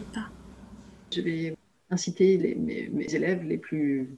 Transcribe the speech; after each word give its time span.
pas. 0.00 0.28
Je 1.14 1.20
vais 1.20 1.56
inciter 1.90 2.56
mes, 2.56 3.14
élèves 3.14 3.44
les 3.44 3.58
plus, 3.58 4.16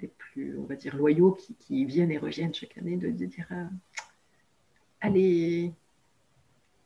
les 0.00 0.08
plus, 0.08 0.56
on 0.58 0.64
va 0.64 0.76
dire, 0.76 0.96
loyaux 0.96 1.36
qui, 1.58 1.84
viennent 1.84 2.12
et 2.12 2.18
reviennent 2.18 2.54
chaque 2.54 2.78
année 2.78 2.96
de, 2.96 3.08
dire 3.10 3.46
euh, 3.50 3.64
allez, 5.00 5.72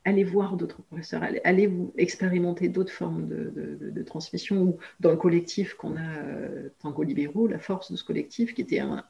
allez 0.04 0.24
voir 0.24 0.56
d'autres 0.56 0.82
professeurs, 0.82 1.22
allez, 1.44 1.66
vous 1.66 1.92
expérimenter 1.98 2.68
d'autres 2.68 2.92
formes 2.92 3.28
de, 3.28 4.02
transmission 4.02 4.62
ou 4.62 4.78
dans 5.00 5.10
le 5.10 5.16
collectif 5.16 5.74
qu'on 5.74 5.96
a, 5.96 6.18
euh, 6.18 6.68
Tango 6.80 7.02
Libéraux, 7.02 7.46
la 7.48 7.58
force 7.58 7.90
de 7.90 7.96
ce 7.96 8.04
collectif 8.04 8.54
qui 8.54 8.62
était 8.62 8.80
un, 8.80 9.04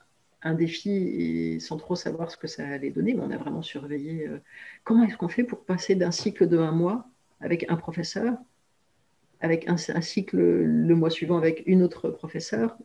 défi 0.53 0.91
et 0.91 1.59
sans 1.59 1.75
trop 1.75 1.97
savoir 1.97 2.31
ce 2.31 2.37
que 2.37 2.47
ça 2.47 2.65
allait 2.65 2.89
donner, 2.89 3.13
mais 3.13 3.21
on 3.21 3.31
a 3.31 3.37
vraiment 3.37 3.61
surveillé 3.61 4.29
euh, 4.29 4.37
comment 4.85 5.03
est-ce 5.03 5.17
qu'on 5.17 5.27
fait 5.27 5.43
pour 5.43 5.65
passer 5.65 5.93
d'un 5.93 6.11
cycle 6.11 6.47
de 6.47 6.57
un 6.57 6.71
mois 6.71 7.05
avec 7.41 7.69
un 7.69 7.75
professeur, 7.75 8.37
avec 9.41 9.67
un, 9.67 9.77
cycle 9.77 10.37
le 10.37 10.95
mois 10.95 11.09
suivant 11.09 11.37
avec 11.37 11.63
une 11.65 11.83
autre 11.83 12.09
professeure, 12.09 12.77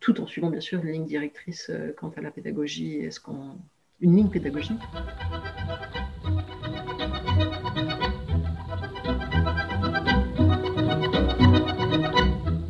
tout 0.00 0.20
en 0.20 0.26
suivant 0.26 0.50
bien 0.50 0.60
sûr 0.60 0.84
une 0.84 0.92
ligne 0.92 1.06
directrice 1.06 1.70
euh, 1.70 1.92
quant 1.96 2.12
à 2.16 2.20
la 2.20 2.30
pédagogie, 2.30 2.96
est-ce 2.98 3.20
qu'on 3.20 3.56
une 4.00 4.16
ligne 4.16 4.28
pédagogique. 4.28 4.80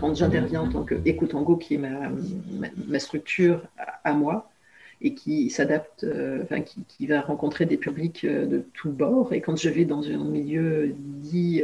Quand 0.00 0.14
j'interviens 0.14 0.62
en 0.62 0.68
tant 0.68 0.84
qu'écoute 0.84 1.30
tango, 1.30 1.56
qui 1.56 1.74
est 1.74 1.78
ma, 1.78 2.10
ma, 2.86 2.98
structure 3.00 3.62
à, 4.04 4.12
moi, 4.12 4.48
et 5.00 5.14
qui 5.14 5.50
s'adapte, 5.50 6.04
euh, 6.04 6.42
enfin, 6.44 6.60
qui, 6.60 7.06
va 7.06 7.20
rencontrer 7.20 7.66
des 7.66 7.76
publics 7.76 8.24
euh, 8.24 8.46
de 8.46 8.64
tous 8.72 8.90
bords, 8.90 9.32
et 9.32 9.40
quand 9.40 9.56
je 9.56 9.68
vais 9.68 9.84
dans 9.84 10.08
un 10.08 10.24
milieu 10.24 10.94
dit 10.96 11.62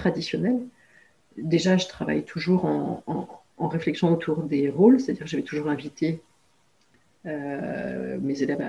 traditionnel, 0.00 0.58
déjà 1.36 1.76
je 1.76 1.86
travaille 1.86 2.24
toujours 2.24 2.64
en, 2.64 3.42
réflexion 3.58 4.10
autour 4.12 4.42
des 4.42 4.70
rôles, 4.70 4.98
c'est-à-dire 4.98 5.24
que 5.24 5.30
je 5.30 5.36
vais 5.36 5.42
toujours 5.42 5.68
inviter 5.68 6.22
mes 7.24 8.42
élèves 8.42 8.62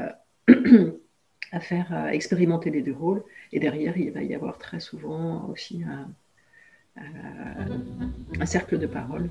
à, 1.54 1.59
faire 1.72 2.09
expérimenter 2.12 2.70
les 2.70 2.82
deux 2.82 2.94
rôles. 2.94 3.24
Et 3.54 3.59
derrière, 3.59 3.98
il 3.98 4.12
va 4.12 4.22
y 4.22 4.36
avoir 4.36 4.58
très 4.58 4.82
souvent 4.82 5.48
aussi 5.50 5.84
un, 5.84 6.08
cercle 8.46 8.78
de 8.78 8.88
parole 8.88 9.30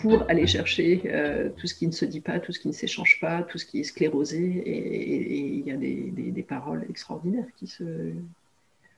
pour 0.00 0.24
aller 0.28 0.46
chercher 0.46 1.02
euh, 1.06 1.50
tout 1.56 1.66
ce 1.66 1.74
qui 1.74 1.86
ne 1.86 1.92
se 1.92 2.04
dit 2.04 2.20
pas, 2.20 2.38
tout 2.38 2.52
ce 2.52 2.60
qui 2.60 2.68
ne 2.68 2.72
s'échange 2.72 3.18
pas, 3.20 3.42
tout 3.42 3.58
ce 3.58 3.66
qui 3.66 3.80
est 3.80 3.84
sclérosé. 3.84 4.38
Et, 4.38 5.38
il 5.58 5.66
y 5.66 5.72
a 5.72 5.76
des, 5.76 6.42
paroles 6.42 6.86
extraordinaires 6.88 7.48
qui 7.56 7.66
se. 7.66 7.84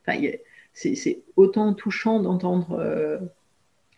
Enfin, 0.07 0.21
c'est 0.73 1.23
autant 1.37 1.75
touchant 1.75 2.21
d'entendre. 2.21 2.73
Euh, 2.73 3.19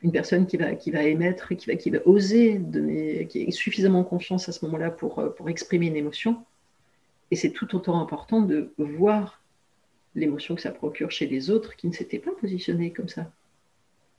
une 0.03 0.11
personne 0.11 0.47
qui 0.47 0.57
va, 0.57 0.75
qui 0.75 0.91
va 0.91 1.05
émettre, 1.05 1.55
qui 1.57 1.71
va, 1.71 1.77
qui 1.77 1.91
va 1.91 1.99
oser 2.07 2.59
donner, 2.59 3.27
qui 3.29 3.47
a 3.47 3.51
suffisamment 3.53 4.03
confiance 4.03 4.49
à 4.49 4.53
ce 4.53 4.65
moment-là 4.65 4.91
pour, 4.91 5.21
euh, 5.21 5.31
pour 5.31 5.49
exprimer 5.49 5.87
une 5.87 5.97
émotion. 5.97 6.45
Et 7.31 7.37
c'est 7.37 7.51
tout 7.51 7.75
autant 7.77 8.01
important 8.01 8.43
de 8.43 8.73
voir 8.79 9.43
l'émotion 10.15 10.55
que 10.55 10.61
ça 10.61 10.73
procure 10.73 11.11
chez 11.11 11.27
les 11.27 11.51
autres 11.51 11.77
qui 11.77 11.87
ne 11.87 11.93
s'étaient 11.93 12.19
pas 12.19 12.33
positionnés 12.33 12.91
comme 12.91 13.09
ça, 13.09 13.31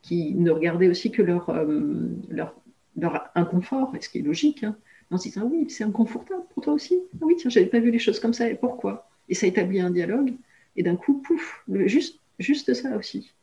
qui 0.02 0.34
ne 0.34 0.52
regardaient 0.52 0.88
aussi 0.88 1.12
que 1.12 1.22
leur, 1.22 1.50
euh, 1.50 2.08
leur, 2.30 2.56
leur, 2.98 3.30
inconfort, 3.36 3.94
ce 4.00 4.10
qui 4.10 4.20
est 4.20 4.24
logique, 4.24 4.64
hein, 4.64 4.76
en 5.12 5.18
se 5.18 5.24
disant 5.24 5.44
oui, 5.44 5.70
c'est 5.70 5.84
inconfortable 5.84 6.44
pour 6.54 6.64
toi 6.64 6.74
aussi. 6.74 7.00
Ah 7.22 7.26
oui, 7.26 7.36
tiens, 7.38 7.50
j'avais 7.50 7.68
pas 7.68 7.80
vu 7.80 7.92
les 7.92 8.00
choses 8.00 8.20
comme 8.20 8.34
ça, 8.34 8.50
et 8.50 8.56
pourquoi? 8.56 9.08
Et 9.30 9.36
ça 9.36 9.48
établit 9.48 9.80
un 9.80 9.92
dialogue, 9.92 10.34
et 10.76 10.84
d'un 10.84 10.96
coup, 10.96 11.22
pouf, 11.22 11.64
juste, 11.86 12.20
juste 12.40 12.74
ça 12.74 12.96
aussi. 12.98 13.34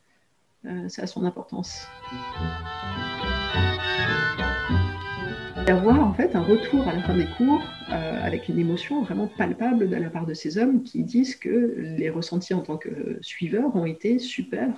Euh, 0.66 0.88
ça 0.88 1.02
a 1.02 1.06
son 1.06 1.24
importance. 1.24 1.86
D'avoir 5.66 6.00
en 6.00 6.12
fait 6.12 6.34
un 6.34 6.42
retour 6.42 6.86
à 6.88 6.94
la 6.94 7.02
fin 7.02 7.16
des 7.16 7.26
cours 7.36 7.62
euh, 7.91 8.24
avec 8.24 8.48
une 8.48 8.58
émotion 8.58 9.02
vraiment 9.02 9.26
palpable 9.28 9.88
de 9.88 9.96
la 9.96 10.10
part 10.10 10.26
de 10.26 10.34
ces 10.34 10.58
hommes 10.58 10.82
qui 10.82 11.02
disent 11.02 11.36
que 11.36 11.74
les 11.96 12.10
ressentis 12.10 12.54
en 12.54 12.60
tant 12.60 12.76
que 12.76 13.18
suiveurs 13.20 13.74
ont 13.76 13.86
été 13.86 14.18
super 14.18 14.68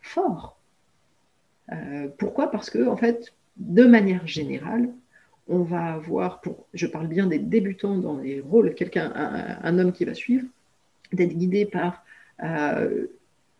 forts. 0.00 0.58
Euh, 1.72 2.08
pourquoi? 2.18 2.50
Parce 2.50 2.70
que 2.70 2.88
en 2.88 2.96
fait, 2.96 3.34
de 3.56 3.84
manière 3.84 4.26
générale, 4.26 4.90
on 5.48 5.62
va 5.62 5.94
avoir, 5.94 6.40
pour, 6.40 6.66
je 6.74 6.86
parle 6.86 7.08
bien 7.08 7.26
des 7.26 7.38
débutants 7.38 7.96
dans 7.96 8.18
les 8.18 8.40
rôles, 8.40 8.74
quelqu'un, 8.74 9.12
un, 9.14 9.78
homme 9.78 9.92
qui 9.92 10.04
va 10.04 10.14
suivre, 10.14 10.46
d'être 11.12 11.36
guidé 11.36 11.66
par 11.66 12.04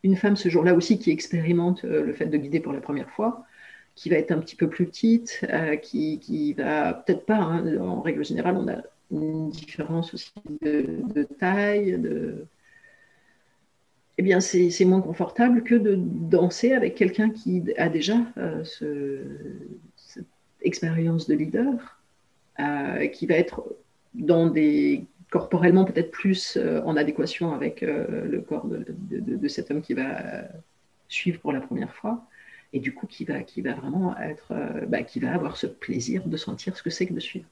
une 0.03 0.17
femme 0.17 0.37
ce 0.37 0.49
jour-là 0.49 0.75
aussi 0.75 0.99
qui 0.99 1.11
expérimente 1.11 1.85
euh, 1.85 2.03
le 2.03 2.13
fait 2.13 2.27
de 2.27 2.37
guider 2.37 2.61
pour 2.61 2.73
la 2.73 2.81
première 2.81 3.11
fois, 3.11 3.45
qui 3.95 4.11
va 4.11 4.17
être 4.17 4.31
un 4.31 4.39
petit 4.39 4.57
peu 4.57 4.69
plus 4.69 4.87
petite, 4.87 5.45
euh, 5.51 5.77
qui, 5.77 6.21
qui 6.21 6.53
va 6.55 6.93
peut-être 6.95 7.27
pas, 7.27 7.37
hein, 7.37 7.79
en 7.79 8.01
règle 8.01 8.25
générale, 8.25 8.57
on 8.57 8.69
a 8.69 8.83
une 9.11 9.51
différence 9.51 10.15
aussi 10.15 10.33
de, 10.63 11.23
taille, 11.39 11.99
de... 11.99 12.47
Eh 14.19 14.23
bien, 14.23 14.41
c'est 14.41 14.85
moins 14.85 15.01
confortable 15.01 15.63
que 15.63 15.77
de 15.77 15.95
danser 15.97 16.73
avec 16.73 16.97
quelqu'un 16.97 17.31
qui 17.31 17.63
a 17.77 17.89
déjà 17.89 18.17
euh, 18.37 18.65
ce, 18.65 19.23
cette 19.97 20.27
expérience 20.61 21.29
de 21.29 21.35
leader, 21.35 22.01
qui 23.13 23.27
va 23.27 23.37
être 23.37 23.63
dans 24.15 24.51
des 24.51 25.07
corporellement 25.31 25.85
peut-être 25.85 26.11
plus 26.11 26.57
euh, 26.57 26.81
en 26.83 26.97
adéquation 26.97 27.53
avec 27.53 27.83
euh, 27.83 28.25
le 28.25 28.41
corps 28.41 28.67
de, 28.67 29.49
cet 29.49 29.71
homme 29.71 29.83
qui 29.83 29.95
va 29.95 30.45
suivre 31.09 31.41
pour 31.41 31.53
la 31.53 31.61
première 31.61 31.95
fois 31.95 32.27
et 32.73 32.81
du 32.81 32.95
coup 32.95 33.07
qui 33.07 33.25
va, 33.25 33.43
qui 33.43 33.63
va 33.63 33.75
vraiment 33.75 34.17
être, 34.19 34.53
euh, 34.53 34.87
bah, 34.87 35.03
qui 35.03 35.21
va 35.21 35.35
avoir 35.35 35.57
ce 35.57 35.67
plaisir 35.67 36.27
de 36.27 36.37
sentir 36.37 36.77
ce 36.77 36.83
que 36.83 36.91
c'est 36.91 37.07
que 37.07 37.15
de 37.15 37.21
suivre. 37.21 37.47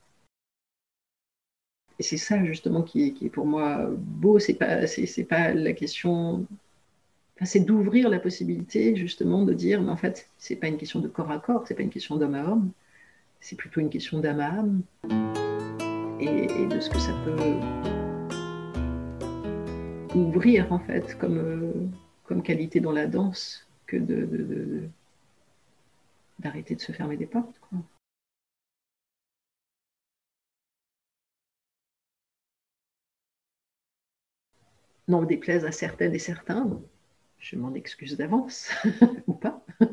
Et 1.99 2.03
c'est 2.03 2.19
ça 2.19 2.45
justement 2.45 2.83
qui 2.83 3.17
est, 3.23 3.31
pour 3.31 3.47
moi 3.47 3.89
beau, 3.91 4.39
c'est 4.39 4.55
pas, 4.55 4.87
c'est, 4.87 5.25
pas 5.25 5.55
la 5.55 5.73
question, 5.73 6.47
c'est 7.43 7.61
d'ouvrir 7.61 8.11
la 8.11 8.19
possibilité 8.19 8.95
justement 8.97 9.45
de 9.45 9.55
dire, 9.55 9.81
mais 9.81 9.91
en 9.91 9.97
fait, 9.97 10.29
c'est 10.37 10.57
pas 10.57 10.69
une 10.69 10.77
question 10.77 11.01
de 11.01 11.09
corps 11.09 11.31
à 11.31 11.39
corps, 11.39 11.67
c'est 11.67 11.75
pas 11.75 11.83
une 11.83 11.91
question 11.91 12.17
d'homme 12.17 12.35
à 12.35 12.45
homme, 12.51 12.71
c'est 13.41 13.57
plutôt 13.57 13.81
une 13.81 13.89
question 13.89 14.21
d'âme 14.21 14.41
à 14.41 14.49
âme 14.49 15.76
et, 16.21 16.67
de 16.67 16.81
ce 16.81 16.91
que 16.91 16.99
ça 16.99 17.13
peut 17.25 17.37
ouvrir 20.15 20.73
en 20.73 20.79
fait 20.79 21.17
comme, 21.19 21.39
euh, 21.39 21.73
comme 22.25 22.43
qualité 22.43 22.81
dans 22.81 22.93
la 22.93 23.07
danse 23.07 23.67
que 23.87 23.97
de, 23.97 24.89
d'arrêter 26.39 26.75
de, 26.75 26.81
se 26.81 26.93
fermer 26.93 27.17
des 27.17 27.27
portes. 27.27 27.59
Quoi. 27.61 27.79
N'en 35.09 35.23
déplaise 35.23 35.65
à 35.65 35.73
certaines 35.73 36.15
et 36.15 36.19
certains, 36.19 36.81
je 37.39 37.57
m'en 37.57 37.75
excuse 37.75 38.17
d'avance, 38.17 38.71
ou 39.27 39.35
pas. 39.35 39.65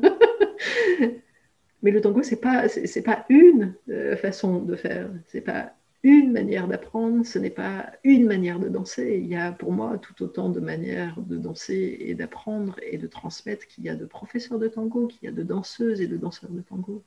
Mais 1.82 1.90
le 1.90 2.00
tango, 2.00 2.22
c'est 2.22 2.40
pas, 2.40 2.68
c'est, 2.68 3.02
pas 3.02 3.26
une 3.28 3.74
euh, 3.90 4.16
façon 4.16 4.60
de 4.62 4.74
faire, 4.74 5.10
c'est 5.26 5.42
pas 5.42 5.74
une 6.04 6.32
manière 6.32 6.68
d'apprendre, 6.68 7.24
ce 7.24 7.38
n'est 7.38 7.50
pas 7.50 7.90
une 8.04 8.26
manière 8.26 8.60
de 8.60 8.68
danser. 8.68 9.18
Il 9.22 9.26
y 9.26 9.36
a 9.36 9.52
pour 9.52 9.72
moi 9.72 9.96
tout 9.96 10.22
autant 10.22 10.50
de 10.50 10.60
manières 10.60 11.18
de 11.18 11.38
danser 11.38 11.96
et 11.98 12.14
d'apprendre 12.14 12.76
et 12.82 12.98
de 12.98 13.06
transmettre 13.06 13.66
qu'il 13.66 13.84
y 13.84 13.88
a 13.88 13.96
de 13.96 14.04
professeurs 14.04 14.58
de 14.58 14.68
tango, 14.68 15.06
qu'il 15.06 15.24
y 15.24 15.28
a 15.28 15.32
de 15.32 15.42
danseuses 15.42 16.02
et 16.02 16.06
de 16.06 16.18
danseurs 16.18 16.50
de 16.50 16.60
tango. 16.60 17.02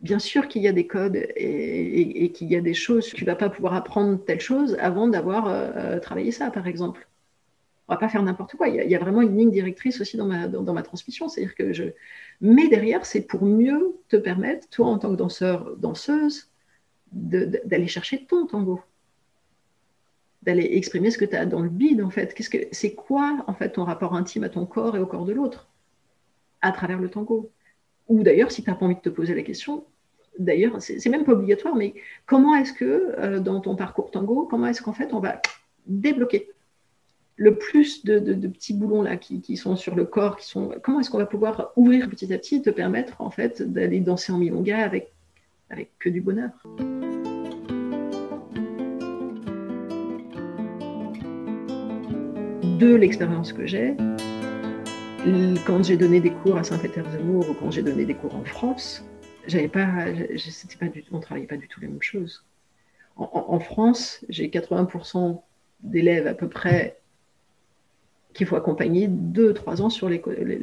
Bien 0.00 0.18
sûr 0.18 0.48
qu'il 0.48 0.62
y 0.62 0.68
a 0.68 0.72
des 0.72 0.86
codes 0.86 1.16
et, 1.36 2.32
qu'il 2.32 2.50
y 2.50 2.56
a 2.56 2.62
des 2.62 2.74
choses, 2.74 3.06
tu 3.06 3.24
ne 3.24 3.30
vas 3.30 3.36
pas 3.36 3.50
pouvoir 3.50 3.74
apprendre 3.74 4.18
telle 4.24 4.40
chose 4.40 4.76
avant 4.80 5.06
d'avoir 5.06 5.48
euh, 5.48 6.00
travaillé 6.00 6.32
ça, 6.32 6.50
par 6.50 6.66
exemple. 6.66 7.06
On 7.88 7.92
ne 7.92 7.96
va 7.96 8.00
pas 8.00 8.08
faire 8.08 8.22
n'importe 8.22 8.56
quoi. 8.56 8.68
Il 8.68 8.90
y, 8.90 8.94
a, 8.94 8.98
vraiment 8.98 9.20
une 9.20 9.36
ligne 9.36 9.50
directrice 9.50 10.00
aussi 10.00 10.16
dans 10.16 10.26
ma, 10.26 10.82
transmission. 10.82 11.28
C'est-à-dire 11.28 11.54
que 11.54 11.74
je... 11.74 11.84
Mais 12.40 12.68
derrière, 12.68 13.04
c'est 13.04 13.20
pour 13.20 13.44
mieux 13.44 13.96
te 14.08 14.16
permettre, 14.16 14.66
toi 14.70 14.86
en 14.86 14.98
tant 14.98 15.10
que 15.10 15.16
danseur, 15.16 15.76
danseuse, 15.76 16.51
d'aller 17.12 17.86
chercher 17.86 18.24
ton 18.26 18.46
tango, 18.46 18.80
d'aller 20.42 20.68
exprimer 20.72 21.10
ce 21.10 21.18
que 21.18 21.24
tu 21.24 21.36
as 21.36 21.46
dans 21.46 21.60
le 21.60 21.68
bide 21.68 22.02
en 22.02 22.10
fait. 22.10 22.34
Qu'est-ce 22.34 22.50
que 22.50 22.58
c'est 22.72 22.94
quoi 22.94 23.44
en 23.46 23.54
fait 23.54 23.70
ton 23.70 23.84
rapport 23.84 24.14
intime 24.14 24.44
à 24.44 24.48
ton 24.48 24.66
corps 24.66 24.96
et 24.96 24.98
au 24.98 25.06
corps 25.06 25.24
de 25.24 25.32
l'autre 25.32 25.68
à 26.60 26.72
travers 26.72 26.98
le 26.98 27.08
tango? 27.08 27.50
Ou 28.08 28.22
d'ailleurs, 28.22 28.50
si 28.50 28.62
tu 28.62 28.70
n'as 28.70 28.76
pas 28.76 28.86
envie 28.86 28.96
de 28.96 29.00
te 29.00 29.08
poser 29.08 29.34
la 29.34 29.42
question, 29.42 29.84
d'ailleurs, 30.38 30.80
c'est 30.80 31.06
même 31.08 31.24
pas 31.24 31.32
obligatoire, 31.32 31.74
mais 31.74 31.94
comment 32.26 32.54
est-ce 32.56 32.72
que 32.72 33.14
euh, 33.18 33.40
dans 33.40 33.60
ton 33.60 33.76
parcours 33.76 34.10
tango, 34.10 34.46
comment 34.46 34.66
est-ce 34.66 34.82
qu'en 34.82 34.92
fait 34.92 35.12
on 35.12 35.20
va 35.20 35.40
débloquer 35.86 36.48
le 37.36 37.56
plus 37.56 38.04
de, 38.04 38.18
petits 38.48 38.74
boulons 38.74 39.02
là 39.02 39.16
qui, 39.16 39.56
sont 39.56 39.76
sur 39.76 39.94
le 39.94 40.04
corps, 40.04 40.36
qui 40.36 40.46
sont 40.46 40.74
comment 40.82 41.00
est-ce 41.00 41.10
qu'on 41.10 41.18
va 41.18 41.26
pouvoir 41.26 41.72
ouvrir 41.76 42.08
petit 42.08 42.32
à 42.32 42.38
petit 42.38 42.56
et 42.56 42.62
te 42.62 42.70
permettre 42.70 43.20
en 43.20 43.30
fait 43.30 43.62
d'aller 43.62 44.00
danser 44.00 44.32
en 44.32 44.38
milonga 44.38 44.78
avec 44.78 45.12
avec 45.72 45.90
que 45.98 46.08
du 46.08 46.20
bonheur. 46.20 46.50
de 52.82 52.96
l'expérience 52.96 53.52
que 53.52 53.64
j'ai, 53.64 53.96
quand 55.66 55.84
j'ai 55.84 55.96
donné 55.96 56.18
des 56.18 56.32
cours 56.32 56.56
à 56.56 56.64
Saint-Pétersbourg 56.64 57.48
ou 57.48 57.54
quand 57.54 57.70
j'ai 57.70 57.82
donné 57.82 58.04
des 58.04 58.14
cours 58.14 58.34
en 58.34 58.44
France, 58.44 59.04
j'avais 59.46 59.68
pas, 59.68 59.86
pas 60.80 60.86
on 61.12 61.20
travaillait 61.20 61.46
pas 61.46 61.56
du 61.56 61.68
tout 61.68 61.80
les 61.80 61.86
mêmes 61.86 62.02
choses. 62.02 62.44
En, 63.16 63.60
France, 63.60 64.24
j'ai 64.28 64.48
80% 64.48 65.40
d'élèves 65.82 66.26
à 66.26 66.34
peu 66.34 66.48
près 66.48 66.98
qu'il 68.34 68.48
faut 68.48 68.56
accompagner 68.56 69.06
2-3 69.06 69.82
ans 69.82 69.90
sur 69.90 70.08
les, 70.08 70.20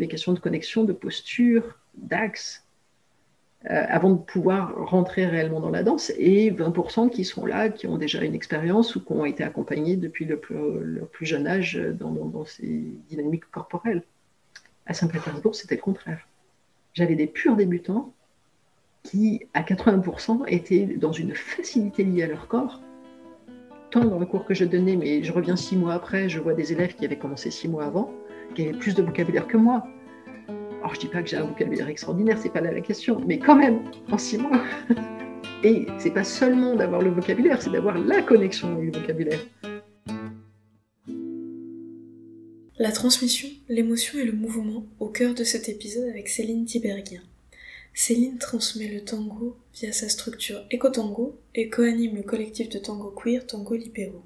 questions 0.10 0.34
de 0.34 0.40
connexion, 0.40 0.84
de 0.84 0.94
posture, 0.94 1.80
d'axe, 1.96 2.66
avant 3.66 4.12
de 4.12 4.18
pouvoir 4.18 4.74
rentrer 4.90 5.26
réellement 5.26 5.60
dans 5.60 5.70
la 5.70 5.84
danse, 5.84 6.14
et 6.18 6.50
20% 6.50 7.10
qui 7.10 7.26
sont 7.26 7.46
là, 7.46 7.70
qui 7.70 7.88
ont 7.88 7.98
déjà 7.98 8.24
une 8.24 8.34
expérience 8.34 8.96
ou 8.96 9.04
qui 9.04 9.12
ont 9.12 9.26
été 9.26 9.44
accompagnés 9.44 9.98
depuis 9.98 10.26
le 10.26 10.38
plus, 10.38 10.56
plus 11.12 11.26
jeune 11.26 11.46
âge 11.46 11.76
dans, 11.76 12.12
dans, 12.12 12.46
ces 12.46 12.86
dynamiques 13.10 13.52
corporelles. 13.52 14.04
À 14.86 14.94
Saint-Pétersbourg, 14.94 15.56
c'était 15.56 15.76
le 15.76 15.82
contraire. 15.82 16.26
J'avais 16.94 17.16
des 17.16 17.28
purs 17.28 17.58
débutants 17.58 18.14
qui, 19.04 19.46
à 19.54 19.62
80%, 19.62 20.46
étaient 20.48 20.86
dans 20.86 21.12
une 21.12 21.36
facilité 21.36 22.04
liée 22.04 22.24
à 22.24 22.28
leur 22.28 22.48
corps, 22.48 22.82
tant 23.92 24.06
dans 24.06 24.20
le 24.20 24.26
cours 24.26 24.46
que 24.46 24.54
je 24.54 24.66
donnais, 24.66 24.96
mais 24.96 25.24
je 25.24 25.34
reviens 25.34 25.56
six 25.56 25.76
mois 25.76 25.94
après, 25.94 26.30
je 26.30 26.40
vois 26.40 26.54
des 26.54 26.72
élèves 26.72 26.96
qui 26.96 27.06
avaient 27.06 27.18
commencé 27.18 27.52
six 27.52 27.68
mois 27.68 27.86
avant, 27.86 28.14
qui 28.56 28.64
avaient 28.64 28.78
plus 28.78 28.96
de 28.96 29.04
vocabulaire 29.04 29.48
que 29.48 29.58
moi, 29.58 29.86
alors, 30.80 30.96
je 30.96 31.02
dis 31.02 31.08
pas 31.08 31.22
que 31.22 31.30
j'ai 31.30 31.36
un 31.36 31.44
vocabulaire 31.44 31.90
extraordinaire, 31.90 32.38
c'est 32.42 32.54
pas 32.54 32.62
là 32.62 32.72
la 32.72 32.80
question, 32.80 33.22
mais 33.28 33.38
quand 33.38 33.56
même, 33.56 33.82
en 34.10 34.18
six 34.18 34.38
mois. 34.38 34.64
Et 35.64 35.88
c'est 35.98 36.12
pas 36.14 36.24
seulement 36.24 36.74
d'avoir 36.74 37.02
le 37.02 37.10
vocabulaire, 37.10 37.62
c'est 37.62 37.70
d'avoir 37.70 37.98
la 37.98 38.22
connexion 38.22 38.74
avec 38.74 38.96
le 38.96 39.02
vocabulaire. 39.02 39.40
La 42.78 42.94
transmission, 42.94 43.50
l'émotion 43.68 44.20
et 44.20 44.24
le 44.24 44.32
mouvement 44.32 44.86
au 45.02 45.10
cœur 45.10 45.34
de 45.34 45.44
cet 45.44 45.68
épisode 45.68 46.08
avec 46.08 46.30
Céline 46.30 46.64
Tiberghien. 46.64 47.22
Céline 47.94 48.38
transmet 48.38 48.88
le 48.88 49.04
tango 49.04 49.58
via 49.74 49.92
sa 49.92 50.08
structure 50.08 50.66
Eco-Tango 50.72 51.38
et 51.56 51.68
co-anime 51.68 52.16
le 52.16 52.24
collectif 52.24 52.70
de 52.70 52.80
tango 52.80 53.12
queer 53.12 53.46
Tango 53.46 53.76
Libero. 53.76 54.24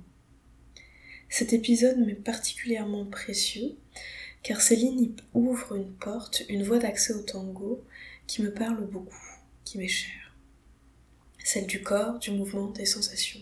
Cet 1.29 1.51
épisode 1.51 1.97
m'est 1.97 2.13
particulièrement 2.13 3.05
précieux 3.05 3.71
car 4.43 4.61
Céline 4.61 4.99
y 4.99 5.15
ouvre 5.33 5.75
une 5.75 5.93
porte, 5.93 6.43
une 6.49 6.63
voie 6.63 6.79
d'accès 6.79 7.13
au 7.13 7.21
tango 7.21 7.81
qui 8.27 8.41
me 8.41 8.53
parle 8.53 8.85
beaucoup, 8.85 9.23
qui 9.63 9.77
m'est 9.77 9.87
chère. 9.87 10.35
Celle 11.43 11.67
du 11.67 11.81
corps, 11.81 12.19
du 12.19 12.31
mouvement, 12.31 12.67
des 12.67 12.85
sensations. 12.85 13.41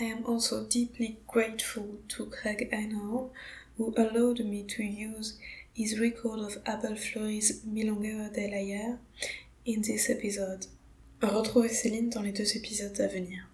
I 0.00 0.04
am 0.04 0.24
also 0.26 0.64
deeply 0.64 1.18
grateful 1.26 2.00
to 2.08 2.26
Craig 2.26 2.68
Einhorn, 2.72 3.30
who 3.78 3.92
allowed 3.96 4.40
me 4.44 4.64
to 4.66 4.82
use 4.82 5.38
his 5.74 5.98
record 5.98 6.40
of 6.40 6.58
Abel 6.66 6.96
Fleury's 6.96 7.62
Milonga 7.66 8.30
de 8.30 8.48
l'air 8.48 8.98
in 9.66 9.82
this 9.82 10.08
episode. 10.08 10.66
Retrouvez 11.22 11.68
Céline 11.68 12.10
dans 12.10 12.22
les 12.22 12.32
deux 12.32 12.56
épisodes 12.56 13.00
à 13.00 13.06
venir. 13.06 13.51